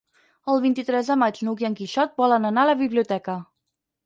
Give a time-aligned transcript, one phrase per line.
[0.53, 3.39] El vint-i-tres de maig n'Hug i en Quixot volen anar a la biblioteca.